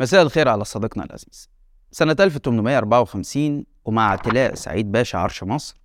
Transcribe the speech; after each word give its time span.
مساء 0.00 0.22
الخير 0.22 0.48
على 0.48 0.64
صديقنا 0.64 1.04
العزيز. 1.04 1.48
سنة 1.90 2.16
1854 2.20 3.64
ومع 3.84 4.08
اعتلاء 4.10 4.54
سعيد 4.54 4.92
باشا 4.92 5.18
عرش 5.18 5.42
مصر 5.42 5.76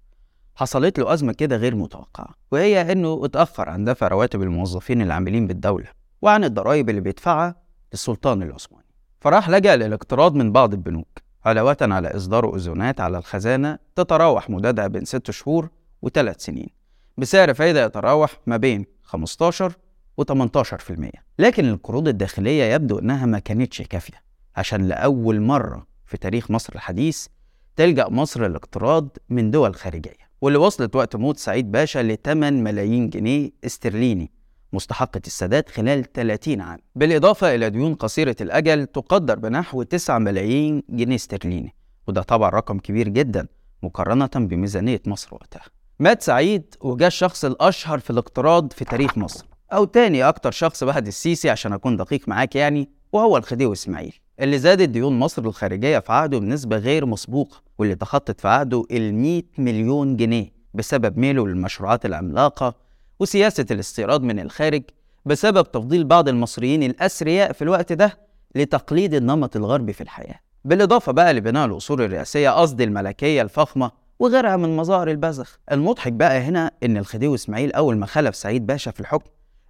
حصلت 0.56 1.00
له 1.00 1.14
أزمة 1.14 1.34
كده 1.34 1.56
غير 1.56 1.76
متوقعة 1.76 2.36
وهي 2.52 2.92
إنه 2.92 3.26
اتأخر 3.26 3.70
عن 3.70 3.86
دفع 3.86 4.08
رواتب 4.08 4.42
الموظفين 4.42 5.02
العاملين 5.02 5.48
بالدولة 5.48 5.88
وعن 6.22 6.44
الضرائب 6.44 6.90
اللي 6.90 7.02
بيدفعها 7.02 7.56
للسلطان 7.94 8.44
العثماني. 8.44 8.86
فراح 9.20 9.50
لجأ 9.50 9.76
للاقتراض 9.76 10.36
من 10.36 10.52
بعض 10.52 10.74
البنوك 10.74 11.20
علاوة 11.46 11.78
على 11.82 12.16
إصدار 12.16 12.56
أذونات 12.56 13.02
على 13.02 13.18
الخزانة 13.18 13.80
تتراوح 13.96 14.50
مدتها 14.50 14.88
بين 14.88 15.06
ست 15.06 15.32
شهور 15.32 15.70
وثلاث 16.02 16.46
سنين 16.46 16.70
بسعر 17.18 17.54
فايدة 17.54 17.86
يتراوح 17.86 18.32
ما 18.48 18.58
بين 18.58 18.86
15 19.04 19.74
و 20.20 20.24
18% 20.24 20.66
لكن 21.40 21.66
القروض 21.66 22.08
الداخلية 22.08 22.64
يبدو 22.64 23.00
إنها 23.00 23.26
ما 23.26 23.40
كانتش 23.40 23.82
كافية 23.82 24.22
عشان 24.56 24.88
لأول 24.88 25.42
مرة 25.42 25.88
في 26.06 26.18
تاريخ 26.18 26.52
مصر 26.52 26.76
الحديث 26.76 27.28
تلجأ 27.76 28.10
مصر 28.10 28.48
للاقتراض 28.48 29.18
من 29.30 29.52
دول 29.52 29.76
خارجية 29.76 30.30
واللي 30.42 30.60
وصلت 30.60 30.96
وقت 30.96 31.16
موت 31.16 31.38
سعيد 31.38 31.72
باشا 31.72 32.00
ل 32.00 32.18
8 32.24 32.62
ملايين 32.62 33.10
جنيه 33.10 33.52
استرليني 33.66 34.32
مستحقة 34.74 35.22
السداد 35.28 35.70
خلال 35.70 36.12
30 36.12 36.62
عام. 36.62 36.80
بالإضافة 36.96 37.56
إلى 37.56 37.70
ديون 37.70 37.96
قصيرة 37.96 38.36
الأجل 38.42 38.86
تقدر 38.86 39.40
بنحو 39.40 39.84
9 39.84 40.20
ملايين 40.20 40.84
جنيه 40.90 41.16
استرليني 41.16 41.76
وده 42.08 42.22
طبعا 42.22 42.50
رقم 42.50 42.80
كبير 42.80 43.08
جدا 43.08 43.48
مقارنة 43.84 44.30
بميزانية 44.36 45.02
مصر 45.06 45.36
وقتها. 45.36 45.64
مات 46.00 46.22
سعيد 46.22 46.76
وجاء 46.82 47.08
الشخص 47.08 47.46
الأشهر 47.46 48.00
في 48.00 48.10
الاقتراض 48.10 48.74
في 48.74 48.86
تاريخ 48.86 49.18
مصر. 49.18 49.49
أو 49.74 49.86
تاني 49.86 50.24
أكتر 50.24 50.52
شخص 50.52 50.84
بعد 50.84 51.08
السيسي 51.08 51.50
عشان 51.50 51.74
أكون 51.74 51.98
دقيق 51.98 52.28
معاك 52.30 52.56
يعني 52.56 52.90
وهو 53.14 53.38
الخديوي 53.38 53.74
إسماعيل 53.74 54.20
اللي 54.40 54.60
زادت 54.60 54.90
ديون 54.90 55.20
مصر 55.20 55.42
الخارجية 55.46 56.00
في 56.00 56.12
عهده 56.12 56.40
بنسبة 56.40 56.78
غير 56.78 57.06
مسبوقة 57.06 57.62
واللي 57.78 57.96
تخطت 57.96 58.42
في 58.42 58.48
عهده 58.48 58.84
ال 58.92 59.14
100 59.14 59.44
مليون 59.58 60.18
جنيه 60.18 60.52
بسبب 60.74 61.18
ميله 61.18 61.48
للمشروعات 61.48 62.06
العملاقة 62.06 62.76
وسياسة 63.20 63.66
الاستيراد 63.72 64.22
من 64.22 64.40
الخارج 64.40 64.84
بسبب 65.26 65.72
تفضيل 65.72 66.04
بعض 66.04 66.28
المصريين 66.30 66.84
الأثرياء 66.84 67.52
في 67.54 67.62
الوقت 67.62 67.94
ده 67.94 68.18
لتقليد 68.56 69.14
النمط 69.14 69.56
الغربي 69.56 69.94
في 69.94 70.02
الحياة 70.02 70.40
بالإضافة 70.66 71.12
بقى 71.12 71.34
لبناء 71.34 71.66
الأصول 71.66 72.02
الرئاسية 72.02 72.50
قصد 72.50 72.82
الملكية 72.82 73.42
الفخمة 73.42 73.92
وغيرها 74.20 74.58
من 74.58 74.78
مظاهر 74.78 75.10
البذخ. 75.12 75.58
المضحك 75.72 76.12
بقى 76.14 76.40
هنا 76.40 76.72
إن 76.84 76.98
الخديوي 76.98 77.36
إسماعيل 77.36 77.72
أول 77.72 77.98
ما 77.98 78.06
خلف 78.06 78.36
سعيد 78.36 78.66
باشا 78.66 78.92
في 78.92 79.00
الحكم 79.00 79.30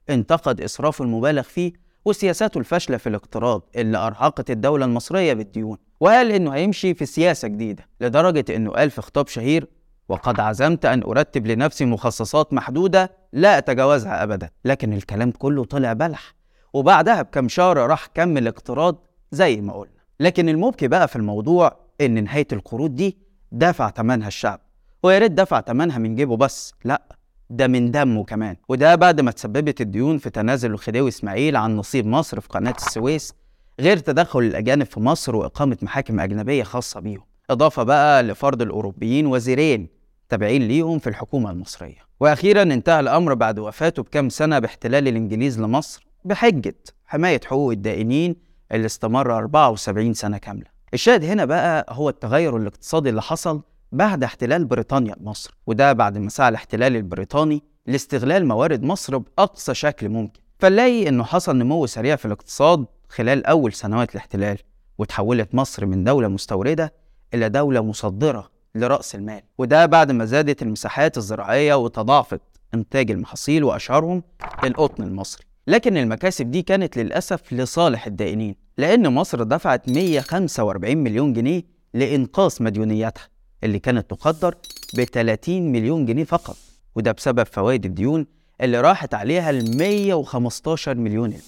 انتقد 0.09 0.61
إسرافه 0.61 1.03
المبالغ 1.03 1.41
فيه 1.41 1.73
وسياساته 2.05 2.57
الفاشلة 2.57 2.97
في 2.97 3.09
الاقتراض 3.09 3.61
اللي 3.75 3.97
أرهقت 3.97 4.51
الدولة 4.51 4.85
المصرية 4.85 5.33
بالديون 5.33 5.77
وقال 5.99 6.31
إنه 6.31 6.51
هيمشي 6.51 6.93
في 6.93 7.05
سياسة 7.05 7.47
جديدة 7.47 7.87
لدرجة 8.01 8.45
إنه 8.55 8.71
قال 8.71 8.89
في 8.91 9.01
خطاب 9.01 9.27
شهير 9.27 9.67
وقد 10.09 10.39
عزمت 10.39 10.85
أن 10.85 11.03
أرتب 11.03 11.47
لنفسي 11.47 11.85
مخصصات 11.85 12.53
محدودة 12.53 13.11
لا 13.33 13.57
أتجاوزها 13.57 14.23
أبدا 14.23 14.49
لكن 14.65 14.93
الكلام 14.93 15.31
كله 15.31 15.65
طلع 15.65 15.93
بلح 15.93 16.33
وبعدها 16.73 17.21
بكم 17.21 17.49
شهر 17.49 17.77
راح 17.77 18.05
كمل 18.05 18.47
اقتراض 18.47 18.95
زي 19.31 19.61
ما 19.61 19.73
قلنا. 19.73 19.99
لكن 20.19 20.49
المبكي 20.49 20.87
بقى 20.87 21.07
في 21.07 21.15
الموضوع 21.15 21.79
إن 22.01 22.23
نهاية 22.23 22.47
القروض 22.53 22.95
دي 22.95 23.17
دفع 23.51 23.89
ثمنها 23.91 24.27
الشعب 24.27 24.59
ويا 25.03 25.19
ريت 25.19 25.31
دفع 25.31 25.61
ثمنها 25.61 25.97
من 25.97 26.15
جيبه 26.15 26.37
بس 26.37 26.73
لأ 26.83 27.01
ده 27.49 27.67
من 27.67 27.91
دمه 27.91 28.23
كمان. 28.23 28.55
وده 28.69 28.95
بعد 28.95 29.21
ما 29.21 29.31
تسببت 29.31 29.81
الديون 29.81 30.17
في 30.17 30.29
تنازل 30.29 30.71
الخديوي 30.71 31.09
إسماعيل 31.09 31.55
عن 31.55 31.75
نصيب 31.77 32.05
مصر 32.07 32.39
في 32.39 32.47
قناة 32.47 32.75
السويس 32.77 33.33
غير 33.79 33.97
تدخل 33.97 34.39
الأجانب 34.39 34.85
في 34.85 34.99
مصر 34.99 35.35
وإقامة 35.35 35.77
محاكم 35.81 36.19
أجنبية 36.19 36.63
خاصة 36.63 36.99
بيهم. 36.99 37.23
إضافة 37.49 37.83
بقى 37.83 38.23
لفرض 38.23 38.61
الأوروبيين 38.61 39.25
وزيرين 39.27 39.87
تابعين 40.29 40.67
ليهم 40.67 40.99
في 40.99 41.07
الحكومة 41.09 41.51
المصرية. 41.51 41.97
وأخيرا 42.19 42.61
انتهى 42.63 42.99
الأمر 42.99 43.33
بعد 43.33 43.59
وفاته 43.59 44.03
بكام 44.03 44.29
سنة 44.29 44.59
باحتلال 44.59 45.07
الإنجليز 45.07 45.59
لمصر 45.59 46.07
بحجة 46.25 46.75
حماية 47.05 47.41
حقوق 47.45 47.71
الدائنين 47.71 48.35
اللي 48.71 48.85
استمر 48.85 49.37
74 49.37 50.13
سنة 50.13 50.37
كاملة. 50.37 50.65
الشاهد 50.93 51.23
هنا 51.25 51.45
بقى 51.45 51.85
هو 51.89 52.09
التغير 52.09 52.57
الاقتصادي 52.57 53.09
اللي 53.09 53.21
حصل 53.21 53.61
بعد 53.91 54.23
احتلال 54.23 54.65
بريطانيا 54.65 55.15
لمصر 55.19 55.55
وده 55.67 55.93
بعد 55.93 56.17
ما 56.17 56.29
سعى 56.29 56.49
الاحتلال 56.49 56.95
البريطاني 56.95 57.63
لاستغلال 57.85 58.47
موارد 58.47 58.83
مصر 58.83 59.17
بأقصى 59.17 59.73
شكل 59.73 60.09
ممكن. 60.09 60.39
فنلاقي 60.59 61.09
إنه 61.09 61.23
حصل 61.23 61.57
نمو 61.57 61.85
سريع 61.85 62.15
في 62.15 62.25
الاقتصاد 62.25 62.85
خلال 63.09 63.45
أول 63.45 63.73
سنوات 63.73 64.11
الاحتلال 64.11 64.57
وتحولت 64.97 65.55
مصر 65.55 65.85
من 65.85 66.03
دولة 66.03 66.27
مستوردة 66.27 66.93
إلى 67.33 67.49
دولة 67.49 67.81
مصدرة 67.81 68.49
لرأس 68.75 69.15
المال. 69.15 69.41
وده 69.57 69.85
بعد 69.85 70.11
ما 70.11 70.25
زادت 70.25 70.61
المساحات 70.61 71.17
الزراعية 71.17 71.73
وتضاعفت 71.73 72.41
إنتاج 72.73 73.11
المحاصيل 73.11 73.63
وأشهرهم 73.63 74.23
القطن 74.63 75.03
المصري. 75.03 75.43
لكن 75.67 75.97
المكاسب 75.97 76.51
دي 76.51 76.61
كانت 76.61 76.97
للأسف 76.97 77.53
لصالح 77.53 78.05
الدائنين 78.05 78.55
لأن 78.77 79.13
مصر 79.13 79.43
دفعت 79.43 79.89
145 79.89 80.97
مليون 80.97 81.33
جنيه 81.33 81.63
لإنقاص 81.93 82.61
مديونياتها. 82.61 83.38
اللي 83.63 83.79
كانت 83.79 84.09
تقدر 84.09 84.55
ب 84.93 85.03
30 85.03 85.71
مليون 85.71 86.05
جنيه 86.05 86.23
فقط 86.23 86.57
وده 86.95 87.11
بسبب 87.11 87.43
فوائد 87.43 87.85
الديون 87.85 88.25
اللي 88.61 88.81
راحت 88.81 89.13
عليها 89.13 89.49
ال 89.49 89.77
115 89.77 90.95
مليون 90.95 91.25
المال 91.25 91.41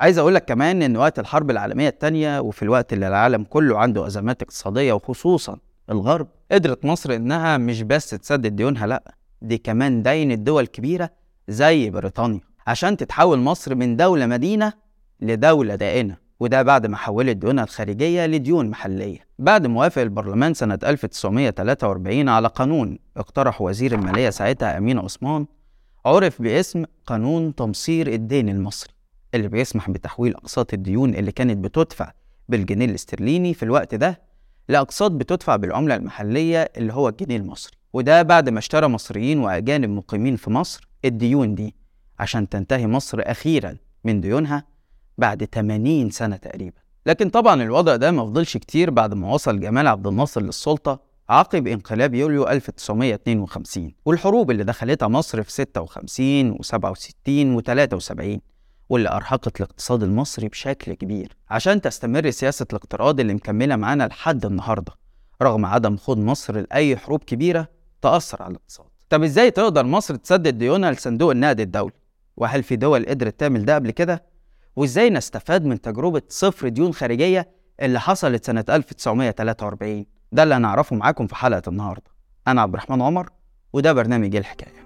عايز 0.00 0.18
أقول 0.18 0.34
لك 0.34 0.44
كمان 0.44 0.82
إن 0.82 0.96
وقت 0.96 1.18
الحرب 1.18 1.50
العالمية 1.50 1.88
الثانية 1.88 2.40
وفي 2.40 2.62
الوقت 2.62 2.92
اللي 2.92 3.08
العالم 3.08 3.44
كله 3.44 3.78
عنده 3.78 4.06
أزمات 4.06 4.42
اقتصادية 4.42 4.92
وخصوصا 4.92 5.58
الغرب 5.90 6.28
قدرت 6.52 6.84
مصر 6.84 7.14
إنها 7.14 7.56
مش 7.56 7.82
بس 7.82 8.10
تسدد 8.10 8.56
ديونها 8.56 8.86
لأ 8.86 9.14
دي 9.42 9.58
كمان 9.58 10.02
دين 10.02 10.32
الدول 10.32 10.66
كبيرة 10.66 11.10
زي 11.48 11.90
بريطانيا. 11.90 12.40
عشان 12.66 12.96
تتحول 12.96 13.38
مصر 13.38 13.74
من 13.74 13.96
دولة 13.96 14.26
مدينة 14.26 14.72
لدولة 15.20 15.74
دائنة 15.74 16.16
وده 16.40 16.62
بعد 16.62 16.86
ما 16.86 16.96
حولت 16.96 17.36
ديونها 17.36 17.64
الخارجية 17.64 18.26
لديون 18.26 18.70
محلية. 18.70 19.18
بعد 19.42 19.66
موافق 19.66 20.02
البرلمان 20.02 20.54
سنة 20.54 20.78
1943 20.84 22.28
على 22.28 22.48
قانون 22.48 22.98
اقترح 23.16 23.62
وزير 23.62 23.94
المالية 23.94 24.30
ساعتها 24.30 24.78
أمين 24.78 24.98
عثمان 24.98 25.46
عرف 26.06 26.42
باسم 26.42 26.84
قانون 27.06 27.54
تمصير 27.54 28.06
الدين 28.06 28.48
المصري 28.48 28.92
اللي 29.34 29.48
بيسمح 29.48 29.90
بتحويل 29.90 30.34
أقساط 30.34 30.72
الديون 30.74 31.14
اللي 31.14 31.32
كانت 31.32 31.56
بتدفع 31.56 32.12
بالجنيه 32.48 32.84
الاسترليني 32.86 33.54
في 33.54 33.62
الوقت 33.62 33.94
ده 33.94 34.20
لأقساط 34.68 35.10
بتدفع 35.10 35.56
بالعملة 35.56 35.96
المحلية 35.96 36.70
اللي 36.76 36.92
هو 36.92 37.08
الجنيه 37.08 37.36
المصري. 37.36 37.76
وده 37.92 38.22
بعد 38.22 38.48
ما 38.48 38.58
اشترى 38.58 38.88
مصريين 38.88 39.38
وأجانب 39.38 39.90
مقيمين 39.90 40.36
في 40.36 40.50
مصر 40.50 40.88
الديون 41.04 41.54
دي 41.54 41.74
عشان 42.18 42.48
تنتهي 42.48 42.86
مصر 42.86 43.18
أخيرا 43.22 43.76
من 44.04 44.20
ديونها 44.20 44.64
بعد 45.18 45.44
80 45.44 46.10
سنة 46.10 46.36
تقريبا. 46.36 46.81
لكن 47.06 47.30
طبعا 47.30 47.62
الوضع 47.62 47.96
ده 47.96 48.10
ما 48.10 48.24
فضلش 48.24 48.56
كتير 48.56 48.90
بعد 48.90 49.14
ما 49.14 49.32
وصل 49.32 49.60
جمال 49.60 49.86
عبد 49.86 50.06
الناصر 50.06 50.42
للسلطة 50.42 51.00
عقب 51.28 51.66
انقلاب 51.66 52.14
يوليو 52.14 52.48
1952 52.48 53.92
والحروب 54.04 54.50
اللي 54.50 54.64
دخلتها 54.64 55.08
مصر 55.08 55.42
في 55.42 55.52
56 55.52 56.54
و67 56.54 57.62
و73 57.62 58.38
واللي 58.88 59.08
أرهقت 59.08 59.56
الاقتصاد 59.60 60.02
المصري 60.02 60.48
بشكل 60.48 60.92
كبير 60.94 61.36
عشان 61.50 61.80
تستمر 61.80 62.30
سياسة 62.30 62.66
الاقتراض 62.70 63.20
اللي 63.20 63.34
مكملة 63.34 63.76
معانا 63.76 64.04
لحد 64.04 64.46
النهاردة 64.46 64.92
رغم 65.42 65.66
عدم 65.66 65.96
خوض 65.96 66.18
مصر 66.18 66.60
لأي 66.60 66.96
حروب 66.96 67.24
كبيرة 67.24 67.68
تأثر 68.02 68.42
على 68.42 68.50
الاقتصاد 68.50 68.86
طب 69.10 69.22
إزاي 69.22 69.50
تقدر 69.50 69.86
مصر 69.86 70.16
تسدد 70.16 70.58
ديونها 70.58 70.90
لصندوق 70.92 71.30
النقد 71.30 71.60
الدولي؟ 71.60 71.92
وهل 72.36 72.62
في 72.62 72.76
دول 72.76 73.06
قدرت 73.06 73.40
تعمل 73.40 73.64
ده 73.64 73.74
قبل 73.74 73.90
كده؟ 73.90 74.24
وإزاي 74.76 75.10
نستفاد 75.10 75.64
من 75.64 75.80
تجربة 75.80 76.22
صفر 76.28 76.68
ديون 76.68 76.94
خارجية 76.94 77.50
اللي 77.82 78.00
حصلت 78.00 78.44
سنة 78.44 78.64
1943 78.68 80.06
ده 80.32 80.42
اللي 80.42 80.54
هنعرفه 80.54 80.96
معاكم 80.96 81.26
في 81.26 81.34
حلقة 81.34 81.62
النهاردة. 81.68 82.10
أنا 82.48 82.60
عبد 82.60 82.74
الرحمن 82.74 83.02
عمر 83.02 83.30
وده 83.72 83.92
برنامج 83.92 84.36
الحكاية. 84.36 84.82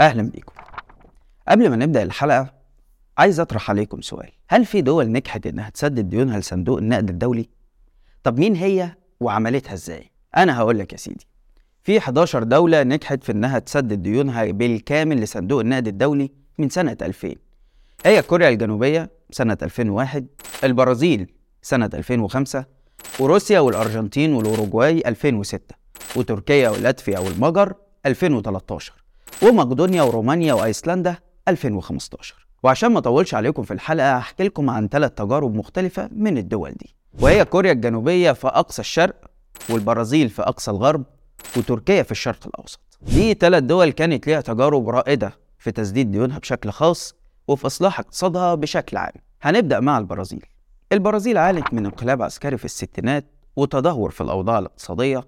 أهلا 0.00 0.22
بيكم. 0.22 0.52
قبل 1.48 1.70
ما 1.70 1.76
نبدأ 1.76 2.02
الحلقة 2.02 2.54
عايز 3.18 3.40
أطرح 3.40 3.70
عليكم 3.70 4.00
سؤال. 4.00 4.30
هل 4.48 4.64
في 4.64 4.80
دول 4.80 5.12
نجحت 5.12 5.46
إنها 5.46 5.70
تسدد 5.70 6.08
ديونها 6.08 6.38
لصندوق 6.38 6.78
النقد 6.78 7.10
الدولي؟ 7.10 7.48
طب 8.22 8.38
مين 8.38 8.56
هي 8.56 8.94
وعملتها 9.20 9.72
إزاي؟ 9.74 10.10
أنا 10.36 10.58
هقول 10.58 10.78
لك 10.78 10.92
يا 10.92 10.98
سيدي. 10.98 11.26
في 11.82 11.98
11 11.98 12.42
دولة 12.42 12.82
نجحت 12.82 13.24
في 13.24 13.32
إنها 13.32 13.58
تسدد 13.58 14.02
ديونها 14.02 14.44
بالكامل 14.44 15.20
لصندوق 15.20 15.60
النقد 15.60 15.88
الدولي 15.88 16.30
من 16.58 16.68
سنة 16.68 16.96
2000 17.02 17.34
هي 18.06 18.22
كوريا 18.22 18.48
الجنوبية 18.48 19.10
سنة 19.30 19.58
2001 19.62 20.26
البرازيل 20.64 21.32
سنة 21.62 21.90
2005 21.94 22.64
وروسيا 23.20 23.60
والأرجنتين 23.60 24.32
والأوروجواي 24.34 25.02
2006 25.06 25.74
وتركيا 26.16 26.70
ولاتفيا 26.70 27.18
والمجر 27.18 27.74
2013 28.06 28.92
ومقدونيا 29.42 30.02
ورومانيا 30.02 30.54
وأيسلندا 30.54 31.16
2015 31.48 32.46
وعشان 32.62 32.92
ما 32.92 32.98
أطولش 32.98 33.34
عليكم 33.34 33.62
في 33.62 33.70
الحلقة 33.74 34.16
هحكي 34.16 34.42
لكم 34.44 34.70
عن 34.70 34.88
ثلاث 34.88 35.10
تجارب 35.14 35.54
مختلفة 35.54 36.08
من 36.12 36.38
الدول 36.38 36.70
دي. 36.70 36.94
وهي 37.20 37.44
كوريا 37.44 37.72
الجنوبية 37.72 38.32
في 38.32 38.46
أقصى 38.48 38.80
الشرق 38.82 39.14
والبرازيل 39.70 40.28
في 40.28 40.42
أقصى 40.42 40.70
الغرب 40.70 41.04
وتركيا 41.56 42.02
في 42.02 42.10
الشرق 42.10 42.46
الأوسط. 42.46 42.80
دي 43.02 43.34
ثلاث 43.34 43.62
دول 43.62 43.90
كانت 43.90 44.26
ليها 44.26 44.40
تجارب 44.40 44.88
رائدة 44.88 45.32
في 45.58 45.72
تسديد 45.72 46.10
ديونها 46.10 46.38
بشكل 46.38 46.70
خاص 46.70 47.14
وفي 47.48 47.66
إصلاح 47.66 48.00
اقتصادها 48.00 48.54
بشكل 48.54 48.96
عام. 48.96 49.12
هنبدأ 49.42 49.80
مع 49.80 49.98
البرازيل. 49.98 50.46
البرازيل 50.92 51.38
عانت 51.38 51.74
من 51.74 51.86
انقلاب 51.86 52.22
عسكري 52.22 52.56
في 52.58 52.64
الستينات 52.64 53.24
وتدهور 53.56 54.10
في 54.10 54.20
الأوضاع 54.20 54.58
الاقتصادية 54.58 55.26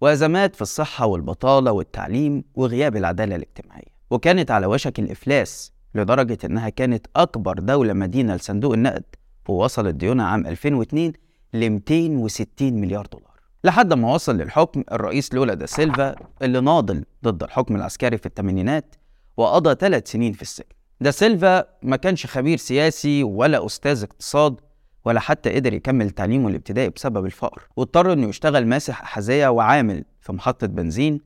وأزمات 0.00 0.56
في 0.56 0.62
الصحة 0.62 1.06
والبطالة 1.06 1.72
والتعليم 1.72 2.44
وغياب 2.54 2.96
العدالة 2.96 3.36
الاجتماعية 3.36 3.94
وكانت 4.10 4.50
على 4.50 4.66
وشك 4.66 4.98
الإفلاس 4.98 5.72
لدرجة 5.94 6.38
إنها 6.44 6.68
كانت 6.68 7.06
أكبر 7.16 7.58
دولة 7.58 7.92
مدينة 7.92 8.34
لصندوق 8.36 8.72
النقد 8.72 9.04
ووصلت 9.48 9.94
ديونها 9.94 10.26
عام 10.26 10.46
2002 10.46 11.12
ل 11.54 11.70
260 11.70 12.72
مليار 12.72 13.06
دولار. 13.06 13.33
لحد 13.64 13.92
ما 13.92 14.14
وصل 14.14 14.36
للحكم 14.36 14.84
الرئيس 14.92 15.34
لولا 15.34 15.54
دا 15.54 15.66
سيلفا 15.66 16.14
اللي 16.42 16.60
ناضل 16.60 17.04
ضد 17.24 17.42
الحكم 17.42 17.76
العسكري 17.76 18.18
في 18.18 18.26
الثمانينات 18.26 18.94
وقضى 19.36 19.74
ثلاث 19.74 20.10
سنين 20.10 20.32
في 20.32 20.42
السجن. 20.42 20.68
دا 21.00 21.10
سيلفا 21.10 21.64
ما 21.82 21.96
كانش 21.96 22.26
خبير 22.26 22.58
سياسي 22.58 23.22
ولا 23.22 23.66
أستاذ 23.66 24.02
اقتصاد 24.02 24.60
ولا 25.04 25.20
حتى 25.20 25.54
قدر 25.54 25.72
يكمل 25.72 26.10
تعليمه 26.10 26.48
الابتدائي 26.48 26.88
بسبب 26.88 27.26
الفقر. 27.26 27.68
واضطر 27.76 28.12
إنه 28.12 28.28
يشتغل 28.28 28.66
ماسح 28.66 29.02
أحذية 29.02 29.48
وعامل 29.48 30.04
في 30.20 30.32
محطة 30.32 30.66
بنزين 30.66 31.20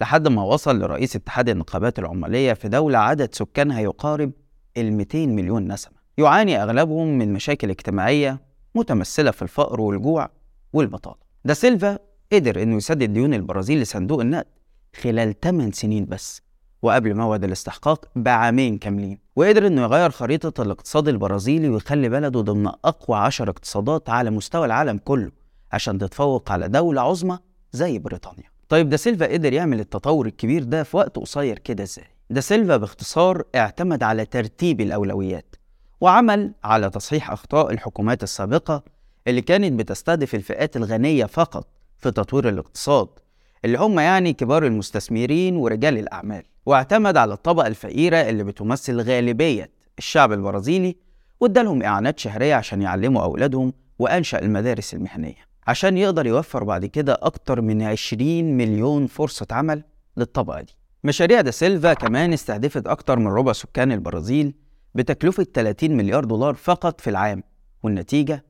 لحد 0.00 0.28
ما 0.28 0.42
وصل 0.42 0.78
لرئيس 0.78 1.16
اتحاد 1.16 1.48
النقابات 1.48 1.98
العمالية 1.98 2.52
في 2.52 2.68
دولة 2.68 2.98
عدد 2.98 3.34
سكانها 3.34 3.80
يقارب 3.80 4.32
ال 4.76 4.92
200 4.92 5.26
مليون 5.26 5.72
نسمة. 5.72 5.94
يعاني 6.18 6.62
أغلبهم 6.62 7.18
من 7.18 7.32
مشاكل 7.32 7.70
اجتماعية 7.70 8.40
متمثلة 8.74 9.30
في 9.30 9.42
الفقر 9.42 9.80
والجوع 9.80 10.30
والبطالة. 10.72 11.31
دا 11.44 11.54
سيلفا 11.54 11.98
قدر 12.32 12.62
إنه 12.62 12.76
يسدد 12.76 13.12
ديون 13.12 13.34
البرازيل 13.34 13.80
لصندوق 13.80 14.20
النقد 14.20 14.46
خلال 15.02 15.40
8 15.40 15.72
سنين 15.72 16.06
بس 16.06 16.42
وقبل 16.82 17.14
موعد 17.14 17.44
الاستحقاق 17.44 18.04
بعامين 18.16 18.78
كاملين 18.78 19.18
وقدر 19.36 19.66
إنه 19.66 19.82
يغير 19.82 20.10
خريطة 20.10 20.62
الاقتصاد 20.62 21.08
البرازيلي 21.08 21.68
ويخلي 21.68 22.08
بلده 22.08 22.40
ضمن 22.40 22.66
أقوى 22.66 23.18
عشر 23.18 23.50
اقتصادات 23.50 24.10
على 24.10 24.30
مستوى 24.30 24.66
العالم 24.66 24.98
كله 24.98 25.30
عشان 25.72 25.98
تتفوق 25.98 26.52
على 26.52 26.68
دولة 26.68 27.00
عظمى 27.02 27.38
زي 27.72 27.98
بريطانيا. 27.98 28.44
طيب 28.68 28.88
دا 28.88 28.96
سيلفا 28.96 29.26
قدر 29.26 29.52
يعمل 29.52 29.80
التطور 29.80 30.26
الكبير 30.26 30.62
ده 30.64 30.82
في 30.82 30.96
وقت 30.96 31.18
قصير 31.18 31.58
كده 31.58 31.82
إزاي؟ 31.82 32.06
دا 32.30 32.40
سيلفا 32.40 32.76
باختصار 32.76 33.42
اعتمد 33.54 34.02
على 34.02 34.24
ترتيب 34.24 34.80
الأولويات 34.80 35.56
وعمل 36.00 36.54
على 36.64 36.90
تصحيح 36.90 37.30
أخطاء 37.30 37.72
الحكومات 37.72 38.22
السابقة 38.22 38.82
اللي 39.28 39.40
كانت 39.40 39.72
بتستهدف 39.72 40.34
الفئات 40.34 40.76
الغنية 40.76 41.24
فقط 41.24 41.66
في 41.98 42.10
تطوير 42.10 42.48
الاقتصاد 42.48 43.08
اللي 43.64 43.78
هم 43.78 43.98
يعني 44.00 44.32
كبار 44.32 44.66
المستثمرين 44.66 45.56
ورجال 45.56 45.98
الأعمال. 45.98 46.42
واعتمد 46.66 47.16
على 47.16 47.34
الطبقة 47.34 47.66
الفقيرة 47.66 48.16
اللي 48.16 48.44
بتمثل 48.44 49.00
غالبية 49.00 49.70
الشعب 49.98 50.32
البرازيلي 50.32 50.96
وادالهم 51.40 51.82
إعانات 51.82 52.18
شهرية 52.18 52.54
عشان 52.54 52.82
يعلموا 52.82 53.22
أولادهم 53.22 53.72
وأنشأ 53.98 54.38
المدارس 54.38 54.94
المهنية. 54.94 55.52
عشان 55.66 55.98
يقدر 55.98 56.26
يوفر 56.26 56.64
بعد 56.64 56.86
كده 56.86 57.18
أكتر 57.22 57.60
من 57.60 57.82
20 57.82 58.56
مليون 58.56 59.06
فرصة 59.06 59.46
عمل 59.50 59.82
للطبقة 60.16 60.60
دي. 60.60 60.72
مشاريع 61.04 61.40
دا 61.40 61.50
سيلفا 61.50 61.94
كمان 61.94 62.32
استهدفت 62.32 62.86
أكتر 62.86 63.18
من 63.18 63.26
ربع 63.26 63.52
سكان 63.52 63.92
البرازيل 63.92 64.54
بتكلفة 64.94 65.46
30 65.54 65.96
مليار 65.96 66.24
دولار 66.24 66.54
فقط 66.54 67.00
في 67.00 67.10
العام 67.10 67.42
والنتيجة 67.82 68.44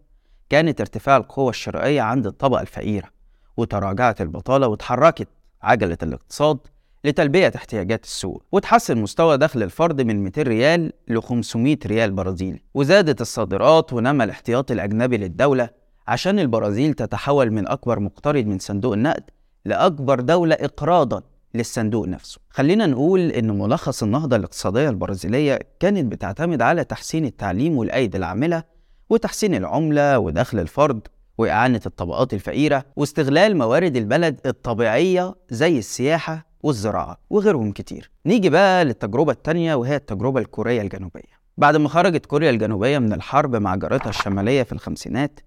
كانت 0.53 0.81
ارتفاع 0.81 1.17
القوة 1.17 1.51
الشرائية 1.51 2.01
عند 2.01 2.27
الطبقة 2.27 2.61
الفقيرة 2.61 3.09
وتراجعت 3.57 4.21
البطالة 4.21 4.69
وتحركت 4.69 5.29
عجلة 5.63 5.99
الاقتصاد 6.03 6.59
لتلبية 7.05 7.53
احتياجات 7.57 8.05
السوق 8.05 8.43
وتحسن 8.53 8.99
مستوى 8.99 9.39
دخل 9.39 9.63
الفرد 9.63 10.01
من 10.01 10.25
200 10.25 10.43
ريال 10.43 10.93
ل 11.09 11.21
500 11.21 11.79
ريال 11.87 12.11
برازيلي. 12.11 12.63
وزادت 12.75 13.21
الصادرات 13.21 13.93
ونمى 13.93 14.25
الاحتياطي 14.25 14.75
الأجنبي 14.75 15.17
للدولة 15.17 15.69
عشان 16.09 16.39
البرازيل 16.39 16.95
تتحول 16.95 17.51
من 17.51 17.69
أكبر 17.69 18.01
مقترض 18.01 18.47
من 18.47 18.59
صندوق 18.59 18.93
النقد 18.93 19.25
لأكبر 19.65 20.21
دولة 20.21 20.55
إقراضا 20.61 21.23
للصندوق 21.55 22.09
نفسه. 22.09 22.41
خلينا 22.51 22.87
نقول 22.87 23.21
إن 23.21 23.59
ملخص 23.59 24.03
النهضة 24.03 24.37
الاقتصادية 24.37 24.89
البرازيلية 24.89 25.59
كانت 25.81 26.13
بتعتمد 26.13 26.63
على 26.63 26.85
تحسين 26.85 27.25
التعليم 27.25 27.77
والأيدي 27.77 28.19
العاملة 28.19 28.73
وتحسين 29.12 29.55
العملة 29.55 30.19
ودخل 30.19 30.59
الفرد 30.59 31.09
وإعانة 31.38 31.81
الطبقات 31.87 32.35
الفقيرة 32.35 32.85
واستغلال 32.97 33.56
موارد 33.59 33.97
البلد 33.97 34.41
الطبيعية 34.47 35.35
زي 35.50 35.79
السياحة 35.79 36.47
والزراعة 36.62 37.19
وغيرهم 37.31 37.73
كتير. 37.73 38.11
نيجي 38.26 38.50
بقى 38.50 38.85
للتجربة 38.85 39.32
التانية 39.32 39.75
وهي 39.75 39.97
التجربة 39.97 40.41
الكورية 40.41 40.82
الجنوبية. 40.82 41.43
بعد 41.56 41.76
ما 41.76 41.88
خرجت 41.88 42.26
كوريا 42.26 42.50
الجنوبية 42.50 42.99
من 42.99 43.12
الحرب 43.12 43.56
مع 43.56 43.75
جارتها 43.75 44.11
الشمالية 44.11 44.62
في 44.62 44.73
الخمسينات 44.73 45.41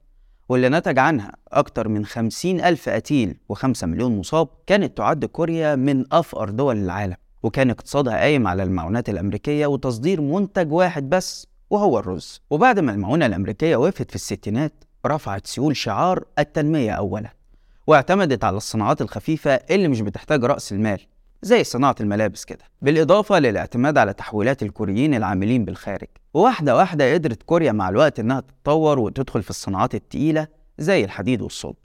واللي 0.49 0.69
نتج 0.69 0.99
عنها 0.99 1.31
أكتر 1.51 1.87
من 1.87 2.05
خمسين 2.05 2.61
ألف 2.61 2.89
قتيل 2.89 3.37
وخمسة 3.49 3.87
مليون 3.87 4.17
مصاب 4.17 4.47
كانت 4.67 4.97
تعد 4.97 5.25
كوريا 5.25 5.75
من 5.75 6.13
أفقر 6.13 6.49
دول 6.49 6.77
العالم 6.77 7.15
وكان 7.43 7.69
اقتصادها 7.69 8.17
قايم 8.17 8.47
على 8.47 8.63
المعونات 8.63 9.09
الأمريكية 9.09 9.67
وتصدير 9.67 10.21
منتج 10.21 10.71
واحد 10.71 11.09
بس 11.09 11.47
وهو 11.75 11.99
الرز. 11.99 12.41
وبعد 12.49 12.79
ما 12.79 12.91
المعونة 12.91 13.25
الأمريكية 13.25 13.75
وقفت 13.75 14.09
في 14.09 14.15
الستينات 14.15 14.83
رفعت 15.05 15.47
سيول 15.47 15.75
شعار 15.75 16.23
التنمية 16.39 16.91
أولا 16.91 17.29
واعتمدت 17.87 18.43
على 18.43 18.57
الصناعات 18.57 19.01
الخفيفة 19.01 19.51
اللي 19.51 19.87
مش 19.87 20.01
بتحتاج 20.01 20.43
رأس 20.43 20.71
المال 20.71 20.99
زي 21.41 21.63
صناعة 21.63 21.95
الملابس 22.01 22.45
كده. 22.45 22.65
بالإضافة 22.81 23.39
للاعتماد 23.39 23.97
على 23.97 24.13
تحويلات 24.13 24.63
الكوريين 24.63 25.13
العاملين 25.13 25.65
بالخارج. 25.65 26.07
وواحدة 26.33 26.75
واحدة 26.75 27.13
قدرت 27.13 27.43
كوريا 27.43 27.71
مع 27.71 27.89
الوقت 27.89 28.19
إنها 28.19 28.39
تتطور 28.39 28.99
وتدخل 28.99 29.43
في 29.43 29.49
الصناعات 29.49 29.95
التقيلة 29.95 30.47
زي 30.77 31.03
الحديد 31.03 31.41
والصلب. 31.41 31.75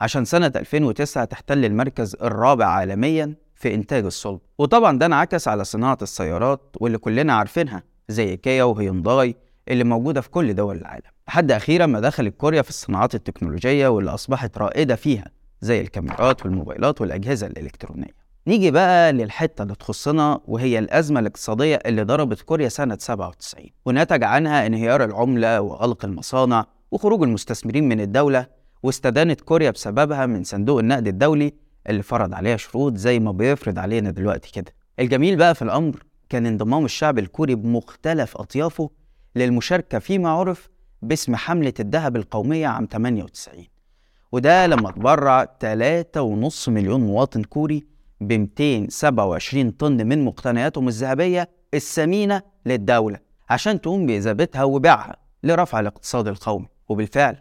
عشان 0.00 0.24
سنة 0.24 0.52
2009 0.56 1.24
تحتل 1.24 1.64
المركز 1.64 2.16
الرابع 2.22 2.66
عالميا 2.66 3.34
في 3.54 3.74
إنتاج 3.74 4.04
الصلب. 4.04 4.40
وطبعا 4.58 4.98
ده 4.98 5.06
انعكس 5.06 5.48
على 5.48 5.64
صناعة 5.64 5.98
السيارات 6.02 6.60
واللي 6.80 6.98
كلنا 6.98 7.32
عارفينها. 7.32 7.82
زي 8.08 8.36
كيا 8.36 8.64
وهيونداي 8.64 9.36
اللي 9.68 9.84
موجودة 9.84 10.20
في 10.20 10.30
كل 10.30 10.54
دول 10.54 10.76
العالم. 10.76 11.10
لحد 11.28 11.52
أخيرا 11.52 11.86
ما 11.86 12.00
دخلت 12.00 12.36
كوريا 12.36 12.62
في 12.62 12.68
الصناعات 12.68 13.14
التكنولوجية 13.14 13.88
واللي 13.88 14.10
أصبحت 14.10 14.58
رائدة 14.58 14.94
فيها 14.96 15.24
زي 15.60 15.80
الكاميرات 15.80 16.42
والموبايلات 16.46 17.00
والأجهزة 17.00 17.46
الإلكترونية. 17.46 18.26
نيجي 18.46 18.70
بقى 18.70 19.12
للحتة 19.12 19.62
اللي 19.62 19.74
تخصنا 19.74 20.40
وهي 20.44 20.78
الأزمة 20.78 21.20
الاقتصادية 21.20 21.76
اللي 21.86 22.02
ضربت 22.02 22.40
كوريا 22.42 22.68
سنة 22.68 22.96
97 23.00 23.64
ونتج 23.86 24.22
عنها 24.24 24.66
انهيار 24.66 25.04
العملة 25.04 25.60
وغلق 25.60 26.04
المصانع 26.04 26.66
وخروج 26.90 27.22
المستثمرين 27.22 27.88
من 27.88 28.00
الدولة 28.00 28.46
واستدانت 28.82 29.40
كوريا 29.40 29.70
بسببها 29.70 30.26
من 30.26 30.44
صندوق 30.44 30.78
النقد 30.78 31.06
الدولي 31.08 31.52
اللي 31.88 32.02
فرض 32.02 32.34
عليها 32.34 32.56
شروط 32.56 32.96
زي 32.96 33.18
ما 33.20 33.32
بيفرض 33.32 33.78
علينا 33.78 34.10
دلوقتي 34.10 34.52
كده. 34.52 34.72
الجميل 34.98 35.36
بقى 35.36 35.54
في 35.54 35.62
الأمر 35.62 36.02
كان 36.28 36.46
انضمام 36.46 36.84
الشعب 36.84 37.18
الكوري 37.18 37.54
بمختلف 37.54 38.36
أطيافه 38.36 38.90
للمشاركة 39.36 39.98
فيما 39.98 40.30
عرف 40.30 40.68
باسم 41.02 41.36
حملة 41.36 41.74
الذهب 41.80 42.16
القومية 42.16 42.66
عام 42.66 42.88
98 42.92 43.64
وده 44.32 44.66
لما 44.66 44.90
تبرع 44.90 45.44
3.5 45.44 46.68
مليون 46.68 47.00
مواطن 47.00 47.42
كوري 47.42 47.86
ب 48.20 48.32
227 48.32 49.70
طن 49.70 50.06
من 50.06 50.24
مقتنياتهم 50.24 50.88
الذهبية 50.88 51.50
الثمينة 51.74 52.42
للدولة 52.66 53.18
عشان 53.50 53.80
تقوم 53.80 54.06
بإذابتها 54.06 54.64
وبيعها 54.64 55.16
لرفع 55.42 55.80
الاقتصاد 55.80 56.28
القومي. 56.28 56.66
وبالفعل 56.88 57.36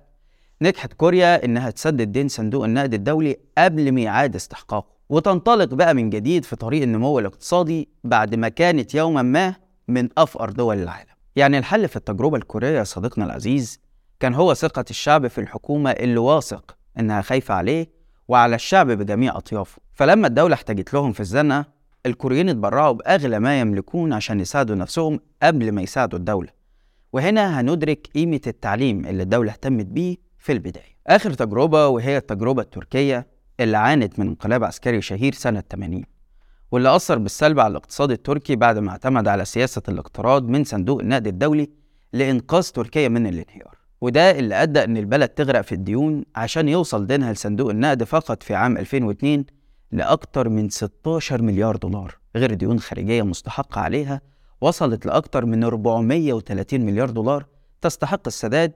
نجحت 0.61 0.93
كوريا 0.93 1.45
إنها 1.45 1.69
تسدد 1.69 2.11
دين 2.11 2.27
صندوق 2.27 2.63
النقد 2.63 2.93
الدولي 2.93 3.37
قبل 3.57 3.91
ميعاد 3.91 4.35
استحقاقه. 4.35 4.94
وتنطلق 5.09 5.73
بقى 5.73 5.93
من 5.93 6.09
جديد 6.09 6.45
في 6.45 6.55
طريق 6.55 6.83
النمو 6.83 7.19
الاقتصادي 7.19 7.89
بعد 8.03 8.35
ما 8.35 8.49
كانت 8.49 8.95
يوما 8.95 9.21
ما 9.21 9.55
من 9.87 10.09
أفقر 10.17 10.49
دول 10.49 10.77
العالم. 10.83 11.09
يعني 11.35 11.57
الحل 11.57 11.87
في 11.87 11.95
التجربة 11.95 12.37
الكورية 12.37 12.77
يا 12.77 12.83
صديقنا 12.83 13.25
العزيز 13.25 13.79
كان 14.19 14.33
هو 14.33 14.53
ثقة 14.53 14.85
الشعب 14.89 15.27
في 15.27 15.41
الحكومة 15.41 15.91
اللي 15.91 16.17
واثق 16.17 16.77
إنها 16.99 17.21
خايفة 17.21 17.53
عليه 17.53 17.89
وعلى 18.27 18.55
الشعب 18.55 18.91
بجميع 18.91 19.37
أطيافه. 19.37 19.81
فلما 19.93 20.27
الدولة 20.27 20.53
احتاجت 20.53 20.93
لهم 20.93 21.11
في 21.11 21.19
الزنقة 21.19 21.65
الكوريين 22.05 22.49
اتبرعوا 22.49 22.91
بأغلى 22.93 23.39
ما 23.39 23.59
يملكون 23.59 24.13
عشان 24.13 24.39
يساعدوا 24.39 24.75
نفسهم 24.75 25.19
قبل 25.43 25.71
ما 25.71 25.81
يساعدوا 25.81 26.19
الدولة. 26.19 26.49
وهنا 27.13 27.61
هندرك 27.61 28.07
قيمة 28.15 28.41
التعليم 28.47 29.05
اللي 29.05 29.23
الدولة 29.23 29.51
اهتمت 29.51 29.85
بيه 29.85 30.17
في 30.39 30.51
البداية. 30.51 30.95
آخر 31.07 31.33
تجربة 31.33 31.87
وهي 31.87 32.17
التجربة 32.17 32.61
التركية 32.61 33.27
اللي 33.59 33.77
عانت 33.77 34.19
من 34.19 34.27
انقلاب 34.27 34.63
عسكري 34.63 35.01
شهير 35.01 35.33
سنة 35.33 35.63
80 35.71 36.03
واللي 36.71 36.95
أثر 36.95 37.17
بالسلب 37.17 37.59
على 37.59 37.71
الاقتصاد 37.71 38.11
التركي 38.11 38.55
بعد 38.55 38.77
ما 38.77 38.91
اعتمد 38.91 39.27
على 39.27 39.45
سياسة 39.45 39.81
الاقتراض 39.89 40.43
من 40.47 40.63
صندوق 40.63 40.99
النقد 40.99 41.27
الدولي 41.27 41.69
لإنقاذ 42.13 42.69
تركيا 42.69 43.07
من 43.07 43.27
الانهيار. 43.27 43.77
وده 44.01 44.31
اللي 44.31 44.55
أدى 44.63 44.83
إن 44.83 44.97
البلد 44.97 45.29
تغرق 45.29 45.61
في 45.61 45.71
الديون 45.71 46.23
عشان 46.35 46.69
يوصل 46.69 47.07
دينها 47.07 47.33
لصندوق 47.33 47.69
النقد 47.69 48.03
فقط 48.03 48.43
في 48.43 48.55
عام 48.55 48.77
2002 48.77 49.45
لأكتر 49.91 50.49
من 50.49 50.69
16 50.69 51.41
مليار 51.41 51.75
دولار 51.75 52.17
غير 52.35 52.53
ديون 52.53 52.79
خارجية 52.79 53.21
مستحقة 53.23 53.81
عليها 53.81 54.21
وصلت 54.61 55.05
لأكتر 55.05 55.45
من 55.45 55.63
430 55.63 56.81
مليار 56.81 57.09
دولار 57.09 57.45
تستحق 57.81 58.21
السداد 58.27 58.73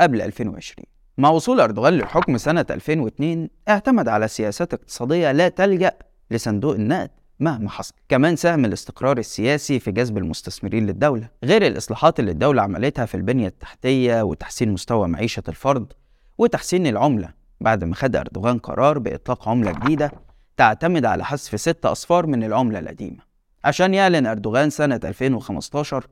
قبل 0.00 0.22
2020 0.22 0.93
مع 1.18 1.30
وصول 1.30 1.60
أردوغان 1.60 1.92
للحكم 1.92 2.36
سنة 2.36 2.66
2002 2.70 3.48
اعتمد 3.68 4.08
على 4.08 4.28
سياسات 4.28 4.74
اقتصادية 4.74 5.32
لا 5.32 5.48
تلجأ 5.48 5.92
لصندوق 6.30 6.74
النقد 6.74 7.10
مهما 7.40 7.70
حصل. 7.70 7.94
كمان 8.08 8.36
ساهم 8.36 8.64
الاستقرار 8.64 9.18
السياسي 9.18 9.78
في 9.78 9.92
جذب 9.92 10.18
المستثمرين 10.18 10.86
للدولة 10.86 11.28
غير 11.44 11.66
الإصلاحات 11.66 12.20
اللي 12.20 12.30
الدولة 12.30 12.62
عملتها 12.62 13.06
في 13.06 13.14
البنية 13.14 13.46
التحتية 13.46 14.22
وتحسين 14.22 14.72
مستوى 14.72 15.08
معيشة 15.08 15.42
الفرد 15.48 15.92
وتحسين 16.38 16.86
العملة. 16.86 17.28
بعد 17.60 17.84
ما 17.84 17.94
خد 17.94 18.16
أردوغان 18.16 18.58
قرار 18.58 18.98
بإطلاق 18.98 19.48
عملة 19.48 19.72
جديدة 19.72 20.12
تعتمد 20.56 21.04
على 21.04 21.24
حذف 21.24 21.60
ست 21.60 21.86
أصفار 21.86 22.26
من 22.26 22.44
العملة 22.44 22.78
القديمة. 22.78 23.18
عشان 23.64 23.94
يعلن 23.94 24.26
أردوغان 24.26 24.70
سنة 24.70 25.00
2015 25.04 26.06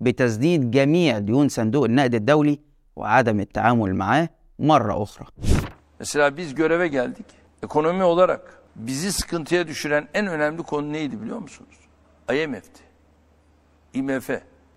بتسديد 0.00 0.70
جميع 0.70 1.18
ديون 1.18 1.48
صندوق 1.48 1.84
النقد 1.84 2.14
الدولي 2.14 2.60
وعدم 2.96 3.40
التعامل 3.40 3.94
معاه 3.94 4.28
marra 4.58 4.96
ohra. 4.96 5.24
Mesela 5.98 6.36
biz 6.36 6.54
göreve 6.54 6.88
geldik. 6.88 7.26
Ekonomi 7.62 8.04
olarak 8.04 8.62
bizi 8.76 9.12
sıkıntıya 9.12 9.68
düşüren 9.68 10.08
en 10.14 10.26
önemli 10.26 10.62
konu 10.62 10.92
neydi 10.92 11.22
biliyor 11.22 11.38
musunuz? 11.38 11.74
IMF'ti. 12.32 12.82
IMF. 13.94 14.30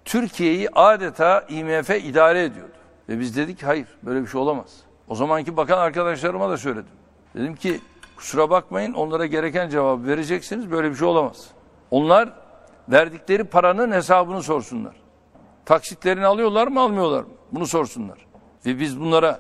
Türkiye'yi 0.06 0.70
adeta 0.70 1.46
IMF 1.50 1.90
idare 1.90 2.44
ediyordu. 2.44 2.72
Ve 3.10 3.20
biz 3.20 3.38
dedik 3.38 3.64
hayır 3.64 3.88
böyle 4.04 4.22
bir 4.22 4.28
şey 4.28 4.42
olamaz. 4.42 4.78
O 5.08 5.16
zamanki 5.16 5.58
bakan 5.58 5.78
arkadaşlarıma 5.78 6.50
da 6.50 6.58
söyledim. 6.58 6.92
Dedim 7.36 7.56
ki 7.56 7.82
kusura 8.16 8.50
bakmayın 8.50 8.94
onlara 8.94 9.26
gereken 9.26 9.70
cevabı 9.70 10.08
vereceksiniz 10.08 10.72
böyle 10.72 10.92
bir 10.92 10.96
şey 10.96 11.08
olamaz. 11.08 11.48
Onlar 11.92 12.34
verdikleri 12.90 13.44
paranın 13.44 13.92
hesabını 13.92 14.44
sorsunlar. 14.44 14.96
Taksitlerini 15.66 16.26
alıyorlar 16.26 16.68
mı 16.68 16.82
almıyorlar 16.82 17.24
mı? 17.24 17.30
Bunu 17.52 17.68
sorsunlar. 17.68 18.28
Ve 18.66 18.80
biz 18.80 19.00
bunlara 19.00 19.40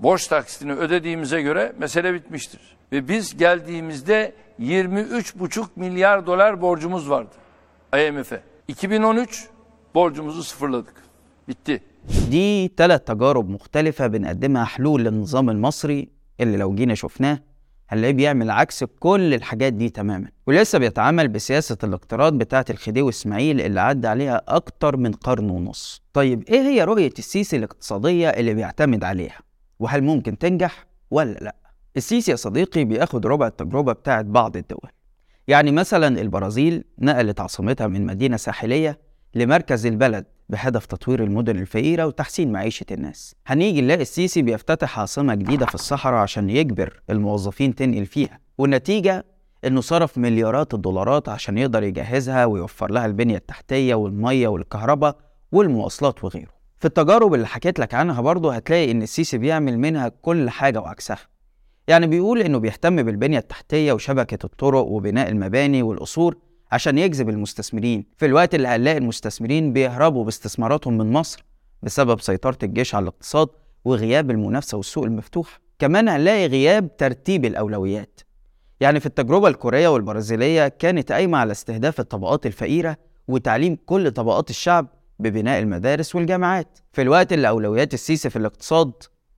borç 0.00 0.26
taksitini 0.26 0.72
ödediğimize 0.72 1.42
göre 1.42 1.72
mesele 1.78 2.14
bitmiştir. 2.14 2.60
Ve 2.92 3.08
biz 3.08 3.36
geldiğimizde 3.36 4.32
23,5 4.60 5.66
milyar 5.76 6.26
dolar 6.26 6.60
borcumuz 6.60 7.10
vardı 7.10 7.34
IMF'e. 8.08 8.40
2013 8.68 9.48
borcumuzu 9.94 10.44
sıfırladık. 10.44 10.94
Bitti. 11.48 11.80
دي 12.34 12.48
ثلاث 12.80 13.00
تجارب 13.10 13.46
مختلفة 13.56 14.04
بنقدمها 14.06 14.64
حلول 14.72 15.00
للنظام 15.04 15.50
المصري 15.50 16.08
اللي 16.40 16.56
لو 16.56 16.74
جينا 16.74 16.94
شفناه 16.94 17.38
هنلاقيه 17.88 18.12
بيعمل 18.12 18.50
عكس 18.50 18.84
كل 18.84 19.34
الحاجات 19.34 19.72
دي 19.72 19.88
تماما 19.90 20.28
ولسه 20.46 20.78
بيتعامل 20.78 21.28
بسياسة 21.28 21.78
الاقتراض 21.84 22.32
بتاعة 22.38 22.64
الخديوي 22.70 23.08
اسماعيل 23.08 23.60
اللي 23.60 23.80
عدى 23.80 24.08
عليها 24.08 24.42
أكتر 24.48 24.96
من 24.96 25.12
قرن 25.12 25.50
ونص 25.50 26.02
طيب 26.12 26.44
إيه 26.48 26.60
هي 26.60 26.84
رؤية 26.84 27.12
السيسي 27.18 27.56
الاقتصادية 27.56 28.28
اللي 28.28 28.54
بيعتمد 28.54 29.04
عليها؟ 29.04 29.38
وهل 29.78 30.02
ممكن 30.02 30.38
تنجح 30.38 30.86
ولا 31.10 31.38
لأ؟ 31.38 31.56
السيسي 31.96 32.30
يا 32.30 32.36
صديقي 32.36 32.84
بياخد 32.84 33.26
ربع 33.26 33.46
التجربة 33.46 33.92
بتاعة 33.92 34.22
بعض 34.22 34.56
الدول. 34.56 34.90
يعني 35.48 35.72
مثلا 35.72 36.20
البرازيل 36.20 36.84
نقلت 36.98 37.40
عاصمتها 37.40 37.86
من 37.86 38.06
مدينة 38.06 38.36
ساحلية 38.36 38.98
لمركز 39.34 39.86
البلد 39.86 40.26
بهدف 40.48 40.86
تطوير 40.86 41.24
المدن 41.24 41.56
الفقيرة 41.58 42.06
وتحسين 42.06 42.52
معيشة 42.52 42.86
الناس. 42.90 43.34
هنيجي 43.46 43.80
نلاقي 43.80 44.02
السيسي 44.02 44.42
بيفتتح 44.42 45.00
عاصمة 45.00 45.34
جديدة 45.34 45.66
في 45.66 45.74
الصحراء 45.74 46.20
عشان 46.20 46.50
يجبر 46.50 47.00
الموظفين 47.10 47.74
تنقل 47.74 48.06
فيها. 48.06 48.40
والنتيجة 48.58 49.24
إنه 49.64 49.80
صرف 49.80 50.18
مليارات 50.18 50.74
الدولارات 50.74 51.28
عشان 51.28 51.58
يقدر 51.58 51.82
يجهزها 51.82 52.44
ويوفر 52.44 52.90
لها 52.90 53.06
البنية 53.06 53.36
التحتية 53.36 53.94
والمية 53.94 54.48
والكهرباء 54.48 55.16
والمواصلات 55.52 56.24
وغيره. 56.24 56.55
في 56.78 56.84
التجارب 56.84 57.34
اللي 57.34 57.46
حكيت 57.46 57.78
لك 57.78 57.94
عنها 57.94 58.20
برضه 58.20 58.54
هتلاقي 58.54 58.90
إن 58.90 59.02
السيسي 59.02 59.38
بيعمل 59.38 59.78
منها 59.78 60.08
كل 60.08 60.50
حاجة 60.50 60.80
وعكسها. 60.80 61.18
يعني 61.88 62.06
بيقول 62.06 62.40
إنه 62.40 62.58
بيهتم 62.58 63.02
بالبنية 63.02 63.38
التحتية 63.38 63.92
وشبكة 63.92 64.46
الطرق 64.46 64.84
وبناء 64.84 65.28
المباني 65.28 65.82
والقصور 65.82 66.36
عشان 66.72 66.98
يجذب 66.98 67.28
المستثمرين. 67.28 68.04
في 68.16 68.26
الوقت 68.26 68.54
اللي 68.54 68.68
هنلاقي 68.68 68.98
المستثمرين 68.98 69.72
بيهربوا 69.72 70.24
باستثماراتهم 70.24 70.98
من 70.98 71.12
مصر 71.12 71.44
بسبب 71.82 72.20
سيطرة 72.20 72.58
الجيش 72.62 72.94
على 72.94 73.02
الاقتصاد 73.02 73.48
وغياب 73.84 74.30
المنافسة 74.30 74.76
والسوق 74.76 75.04
المفتوح. 75.04 75.60
كمان 75.78 76.08
هنلاقي 76.08 76.46
غياب 76.46 76.96
ترتيب 76.96 77.44
الأولويات. 77.44 78.20
يعني 78.80 79.00
في 79.00 79.06
التجربة 79.06 79.48
الكورية 79.48 79.88
والبرازيلية 79.88 80.68
كانت 80.68 81.12
قايمة 81.12 81.38
على 81.38 81.52
استهداف 81.52 82.00
الطبقات 82.00 82.46
الفقيرة 82.46 82.96
وتعليم 83.28 83.78
كل 83.86 84.10
طبقات 84.10 84.50
الشعب 84.50 84.86
ببناء 85.18 85.58
المدارس 85.62 86.14
والجامعات. 86.14 86.78
في 86.92 87.02
الوقت 87.02 87.32
اللي 87.32 87.48
أولويات 87.48 87.94
السيسي 87.94 88.30
في 88.30 88.36
الاقتصاد 88.36 88.92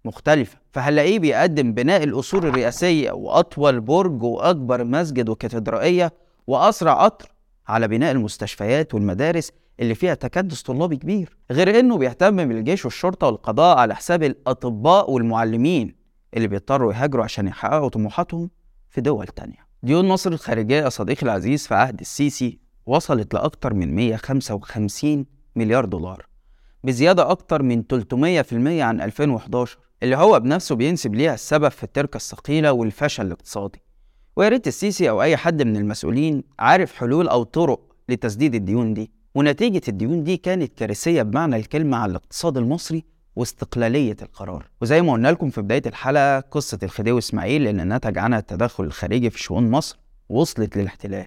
مختلفة 0.05 0.59
فهنلاقيه 0.73 1.19
بيقدم 1.19 1.73
بناء 1.73 2.05
القصور 2.05 2.49
الرئاسية 2.49 3.11
وأطول 3.13 3.81
برج 3.81 4.23
وأكبر 4.23 4.85
مسجد 4.85 5.29
وكاتدرائية 5.29 6.13
وأسرع 6.47 7.05
قطر 7.05 7.29
على 7.69 7.89
بناء 7.89 8.13
المستشفيات 8.13 8.95
والمدارس 8.95 9.53
اللي 9.81 9.95
فيها 9.95 10.15
تكدس 10.15 10.63
طلابي 10.63 10.97
كبير. 10.97 11.37
غير 11.51 11.81
إنه 11.81 11.97
بيهتم 11.99 12.49
بالجيش 12.49 12.85
والشرطة 12.85 13.27
والقضاء 13.27 13.79
على 13.79 13.95
حساب 13.95 14.23
الأطباء 14.23 15.11
والمعلمين 15.11 15.95
اللي 16.35 16.49
بيضطروا 16.49 16.93
يهاجروا 16.93 17.25
عشان 17.25 17.49
يحققوا 17.49 17.89
طموحاتهم 17.89 18.51
في 18.91 19.01
دول 19.01 19.27
تانية. 19.27 19.69
ديون 19.83 20.09
مصر 20.09 20.33
الخارجية 20.33 20.83
يا 20.83 20.89
صديقي 20.89 21.23
العزيز 21.23 21.67
في 21.67 21.75
عهد 21.75 22.01
السيسي 22.01 22.59
وصلت 22.87 23.35
لأكتر 23.35 23.75
من 23.75 23.95
155 23.97 25.27
مليار 25.59 25.85
دولار 25.85 26.27
بزيادة 26.85 27.31
أكتر 27.31 27.63
من 27.63 27.83
300% 27.83 28.81
عن 28.81 29.01
2011 29.01 29.79
اللي 30.03 30.17
هو 30.17 30.41
بنفسه 30.41 30.75
بينسب 30.75 31.15
ليها 31.15 31.35
السبب 31.35 31.69
في 31.69 31.85
التركة 31.85 32.17
الثقيلة 32.17 32.73
والفشل 32.73 33.27
الاقتصادي. 33.27 33.83
ويا 34.37 34.49
ريت 34.49 34.67
السيسي 34.67 35.11
أو 35.11 35.23
أي 35.23 35.37
حد 35.37 35.63
من 35.63 35.77
المسؤولين 35.77 36.43
عارف 36.59 36.95
حلول 36.95 37.29
أو 37.29 37.43
طرق 37.43 37.81
لتسديد 38.09 38.55
الديون 38.55 38.95
دي. 38.95 39.11
ونتيجة 39.35 39.83
الديون 39.89 40.25
دي 40.25 40.37
كانت 40.37 40.79
كارثية 40.79 41.23
بمعنى 41.23 41.57
الكلمة 41.57 41.97
على 41.97 42.11
الاقتصاد 42.11 42.57
المصري 42.57 43.05
واستقلالية 43.37 44.17
القرار. 44.23 44.69
وزي 44.83 45.03
ما 45.03 45.13
قلنا 45.13 45.29
لكم 45.29 45.51
في 45.51 45.63
بداية 45.63 45.83
الحلقة 45.87 46.41
قصة 46.41 46.79
الخديوي 46.83 47.19
إسماعيل 47.19 47.69
اللي 47.69 47.85
نتج 47.85 48.19
عنها 48.19 48.39
التدخل 48.39 48.85
الخارجي 48.85 49.31
في 49.31 49.39
شؤون 49.39 49.71
مصر 49.71 49.99
وصلت 50.29 50.77
للاحتلال. 50.77 51.27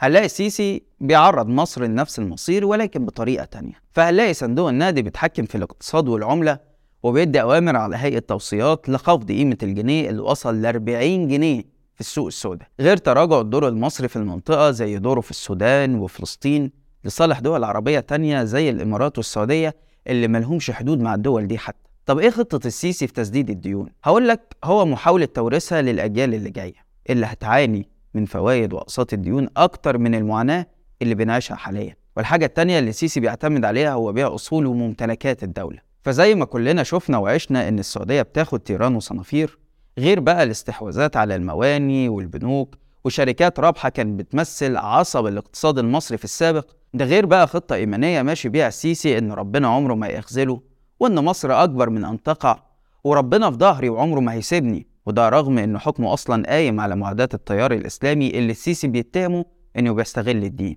هنلاقي 0.00 0.24
السيسي 0.26 0.82
بيعرض 1.00 1.48
مصر 1.48 1.84
لنفس 1.84 2.18
المصير 2.18 2.64
ولكن 2.66 3.06
بطريقة 3.06 3.44
تانية 3.44 3.72
فهنلاقي 3.92 4.34
صندوق 4.34 4.68
النقد 4.68 4.98
بيتحكم 4.98 5.44
في 5.44 5.54
الاقتصاد 5.54 6.08
والعملة 6.08 6.58
وبيدي 7.02 7.40
أوامر 7.42 7.76
على 7.76 7.96
هيئة 7.96 8.18
توصيات 8.18 8.88
لخفض 8.88 9.28
قيمة 9.32 9.58
الجنيه 9.62 10.10
اللي 10.10 10.22
وصل 10.22 10.62
ل 10.62 10.66
40 10.66 11.28
جنيه 11.28 11.62
في 11.94 12.00
السوق 12.00 12.26
السوداء 12.26 12.68
غير 12.80 12.96
تراجع 12.96 13.40
الدور 13.40 13.68
المصري 13.68 14.08
في 14.08 14.16
المنطقة 14.16 14.70
زي 14.70 14.98
دوره 14.98 15.20
في 15.20 15.30
السودان 15.30 15.94
وفلسطين 15.94 16.70
لصالح 17.04 17.40
دول 17.40 17.64
عربية 17.64 18.00
تانية 18.00 18.44
زي 18.44 18.70
الإمارات 18.70 19.18
والسعودية 19.18 19.76
اللي 20.06 20.28
ملهمش 20.28 20.70
حدود 20.70 21.00
مع 21.00 21.14
الدول 21.14 21.46
دي 21.46 21.58
حتى 21.58 21.78
طب 22.06 22.18
إيه 22.18 22.30
خطة 22.30 22.66
السيسي 22.66 23.06
في 23.06 23.12
تسديد 23.12 23.50
الديون؟ 23.50 23.88
هقول 24.04 24.28
لك 24.28 24.56
هو 24.64 24.84
محاولة 24.86 25.24
توريثها 25.24 25.82
للأجيال 25.82 26.34
اللي 26.34 26.50
جاية 26.50 26.74
اللي 27.10 27.26
هتعاني 27.26 27.88
من 28.14 28.24
فوائد 28.24 28.72
وأقساط 28.72 29.12
الديون 29.12 29.48
أكتر 29.56 29.98
من 29.98 30.14
المعاناة 30.14 30.66
اللي 31.02 31.14
بنعيشها 31.14 31.54
حاليا. 31.54 31.96
والحاجة 32.16 32.44
التانية 32.46 32.78
اللي 32.78 32.90
السيسي 32.90 33.20
بيعتمد 33.20 33.64
عليها 33.64 33.92
هو 33.92 34.12
بيع 34.12 34.34
أصول 34.34 34.66
وممتلكات 34.66 35.42
الدولة. 35.42 35.78
فزي 36.02 36.34
ما 36.34 36.44
كلنا 36.44 36.82
شفنا 36.82 37.18
وعشنا 37.18 37.68
إن 37.68 37.78
السعودية 37.78 38.22
بتاخد 38.22 38.60
تيران 38.60 38.94
وصنافير 38.96 39.58
غير 39.98 40.20
بقى 40.20 40.42
الاستحواذات 40.42 41.16
على 41.16 41.36
المواني 41.36 42.08
والبنوك 42.08 42.74
وشركات 43.04 43.60
رابحة 43.60 43.88
كانت 43.88 44.18
بتمثل 44.18 44.76
عصب 44.76 45.26
الاقتصاد 45.26 45.78
المصري 45.78 46.18
في 46.18 46.24
السابق. 46.24 46.70
ده 46.94 47.04
غير 47.04 47.26
بقى 47.26 47.46
خطة 47.46 47.74
إيمانية 47.74 48.22
ماشي 48.22 48.48
بيها 48.48 48.68
السيسي 48.68 49.18
إن 49.18 49.32
ربنا 49.32 49.68
عمره 49.68 49.94
ما 49.94 50.06
يخذله 50.06 50.60
وإن 51.00 51.14
مصر 51.24 51.62
أكبر 51.64 51.90
من 51.90 52.04
أن 52.04 52.22
تقع 52.22 52.62
وربنا 53.04 53.50
في 53.50 53.56
ظهري 53.56 53.88
وعمره 53.88 54.20
ما 54.20 54.32
هيسيبني. 54.32 54.86
وده 55.06 55.28
رغم 55.28 55.58
إن 55.58 55.78
حكمه 55.78 56.14
أصلا 56.14 56.46
قايم 56.48 56.80
على 56.80 56.96
معاداة 56.96 57.28
التيار 57.34 57.72
الإسلامي 57.72 58.30
اللي 58.30 58.52
السيسي 58.52 58.88
بيتهمه 58.88 59.44
إنه 59.76 59.94
بيستغل 59.94 60.44
الدين. 60.44 60.76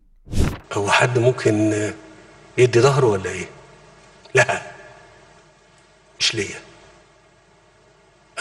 هو 0.73 0.89
حد 0.89 1.19
ممكن 1.19 1.73
يدي 2.57 2.79
ظهره 2.79 3.05
ولا 3.05 3.29
إيه؟ 3.29 3.45
لا 4.35 4.61
مش 6.19 6.35
ليا. 6.35 6.59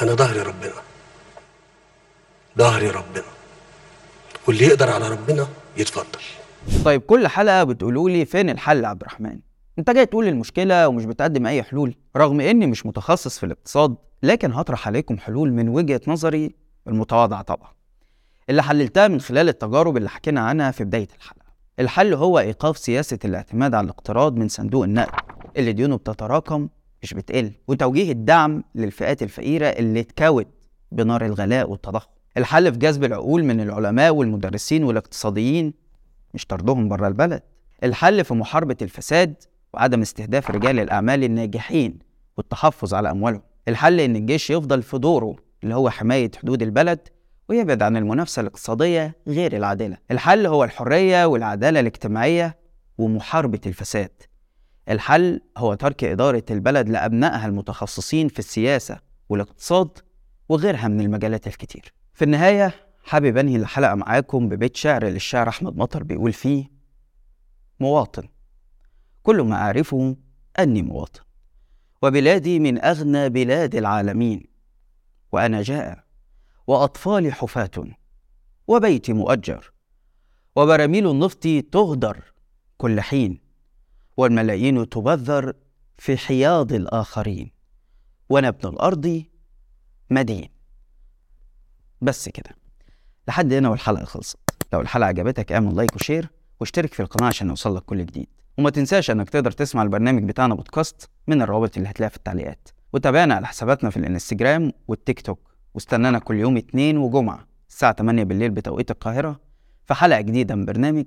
أنا 0.02 0.14
ظهري 0.14 0.40
ربنا 0.40 0.72
ظهري 2.58 2.90
ربنا. 2.90 3.24
واللي 4.48 4.64
يقدر 4.64 4.90
على 4.90 5.08
ربنا 5.08 5.48
يتفضل. 5.76 6.20
طيب 6.84 7.00
كل 7.00 7.28
حلقة 7.28 7.64
بتقولوا 7.64 8.10
لي 8.10 8.24
فين 8.24 8.50
الحل 8.50 8.84
عبد 8.84 9.00
الرحمن؟ 9.00 9.38
انت 9.78 9.90
جاي 9.90 10.06
تقول 10.06 10.28
المشكلة 10.28 10.88
ومش 10.88 11.04
بتقدم 11.04 11.46
أي 11.46 11.62
حلول 11.62 11.94
رغم 12.16 12.40
إني 12.40 12.66
مش 12.66 12.86
متخصص 12.86 13.38
في 13.38 13.46
الاقتصاد 13.46 13.96
لكن 14.22 14.52
هطرح 14.52 14.86
عليكم 14.88 15.18
حلول 15.18 15.52
من 15.52 15.68
وجهة 15.68 16.00
نظري 16.06 16.54
المتواضعة 16.88 17.42
طبعا. 17.42 17.68
اللي 18.50 18.62
حللتها 18.62 19.08
من 19.08 19.20
خلال 19.20 19.48
التجارب 19.48 19.96
اللي 19.96 20.08
حكينا 20.08 20.40
عنها 20.40 20.70
في 20.70 20.84
بداية 20.84 21.08
الحلقة. 21.16 21.46
الحل 21.80 22.14
هو 22.14 22.38
إيقاف 22.38 22.78
سياسة 22.78 23.18
الاعتماد 23.24 23.74
على 23.74 23.84
الاقتراض 23.84 24.36
من 24.36 24.48
صندوق 24.48 24.84
النقد 24.84 25.20
اللي 25.56 25.72
ديونه 25.72 25.96
بتتراكم 25.96 26.68
مش 27.02 27.14
بتقل 27.14 27.52
وتوجيه 27.68 28.12
الدعم 28.12 28.64
للفئات 28.74 29.22
الفقيرة 29.22 29.66
اللي 29.66 30.00
اتكوت 30.00 30.46
بنار 30.92 31.24
الغلاء 31.26 31.70
والتضخم. 31.70 32.10
الحل 32.36 32.72
في 32.72 32.78
جذب 32.78 33.04
العقول 33.04 33.44
من 33.44 33.60
العلماء 33.60 34.14
والمدرسين 34.14 34.84
والاقتصاديين 34.84 35.74
مش 36.34 36.46
طردهم 36.46 36.88
بره 36.88 37.08
البلد. 37.08 37.42
الحل 37.84 38.24
في 38.24 38.34
محاربة 38.34 38.76
الفساد 38.82 39.34
وعدم 39.76 40.00
استهداف 40.00 40.50
رجال 40.50 40.80
الأعمال 40.80 41.24
الناجحين 41.24 41.98
والتحفظ 42.36 42.94
على 42.94 43.10
أموالهم. 43.10 43.42
الحل 43.68 44.00
إن 44.00 44.16
الجيش 44.16 44.50
يفضل 44.50 44.82
في 44.82 44.98
دوره 44.98 45.36
اللي 45.62 45.74
هو 45.74 45.90
حماية 45.90 46.30
حدود 46.42 46.62
البلد 46.62 47.08
ويبعد 47.48 47.82
عن 47.82 47.96
المنافسة 47.96 48.40
الاقتصادية 48.40 49.16
غير 49.28 49.56
العادلة. 49.56 49.96
الحل 50.10 50.46
هو 50.46 50.64
الحرية 50.64 51.24
والعدالة 51.24 51.80
الاجتماعية 51.80 52.58
ومحاربة 52.98 53.60
الفساد. 53.66 54.10
الحل 54.88 55.40
هو 55.56 55.74
ترك 55.74 56.04
إدارة 56.04 56.44
البلد 56.50 56.88
لأبنائها 56.88 57.46
المتخصصين 57.46 58.28
في 58.28 58.38
السياسة 58.38 58.98
والاقتصاد 59.28 59.98
وغيرها 60.48 60.88
من 60.88 61.00
المجالات 61.00 61.46
الكتير. 61.46 61.92
في 62.14 62.24
النهاية 62.24 62.74
حابب 63.04 63.36
أنهي 63.36 63.56
الحلقة 63.56 63.94
معاكم 63.94 64.48
ببيت 64.48 64.76
شعر 64.76 65.04
للشاعر 65.04 65.48
أحمد 65.48 65.76
مطر 65.76 66.02
بيقول 66.02 66.32
فيه 66.32 66.70
مواطن. 67.80 68.28
كل 69.26 69.40
ما 69.40 69.56
أعرفه 69.56 70.16
أني 70.58 70.82
مواطن. 70.82 71.20
وبلادي 72.02 72.58
من 72.58 72.84
أغنى 72.84 73.28
بلاد 73.28 73.74
العالمين. 73.74 74.46
وأنا 75.32 75.62
جائع 75.62 76.04
وأطفالي 76.66 77.32
حفاة 77.32 77.70
وبيتي 78.66 79.12
مؤجر 79.12 79.72
وبراميل 80.56 81.10
النفط 81.10 81.46
تهدر 81.72 82.32
كل 82.78 83.00
حين 83.00 83.40
والملايين 84.16 84.88
تبذر 84.88 85.52
في 85.98 86.16
حياض 86.16 86.72
الآخرين. 86.72 87.52
وأنا 88.28 88.48
ابن 88.48 88.68
الأرض 88.68 89.24
مدين. 90.10 90.48
بس 92.00 92.28
كده. 92.28 92.56
لحد 93.28 93.52
هنا 93.52 93.68
والحلقة 93.68 94.04
خلصت. 94.04 94.38
لو 94.72 94.80
الحلقة 94.80 95.06
عجبتك 95.06 95.52
اعمل 95.52 95.76
like 95.76 95.96
و 95.96 96.02
share 96.02 96.28
واشترك 96.60 96.94
في 96.94 97.00
القناة 97.00 97.28
عشان 97.28 97.48
يوصلك 97.48 97.82
كل 97.82 98.06
جديد. 98.06 98.28
وما 98.58 98.70
تنساش 98.70 99.10
إنك 99.10 99.30
تقدر 99.30 99.50
تسمع 99.50 99.82
البرنامج 99.82 100.24
بتاعنا 100.24 100.54
بودكاست 100.54 101.10
من 101.26 101.42
الروابط 101.42 101.76
اللي 101.76 101.88
هتلاقيها 101.88 102.10
في 102.10 102.16
التعليقات. 102.16 102.68
وتابعنا 102.92 103.34
على 103.34 103.46
حساباتنا 103.46 103.90
في 103.90 103.96
الإنستجرام 103.96 104.72
والتيك 104.88 105.20
توك. 105.20 105.56
واستنانا 105.74 106.18
كل 106.18 106.34
يوم 106.36 106.56
اتنين 106.56 106.98
وجمعة 106.98 107.46
الساعة 107.68 107.92
8 107.92 108.24
بالليل 108.24 108.50
بتوقيت 108.50 108.90
القاهرة 108.90 109.40
في 109.84 109.94
حلقة 109.94 110.20
جديدة 110.20 110.54
من 110.54 110.64
برنامج 110.64 111.04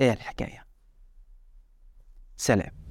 إيه 0.00 0.12
الحكاية. 0.12 0.66
سلام. 2.36 2.85